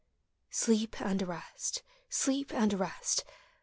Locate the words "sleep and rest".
0.49-1.83, 2.09-3.23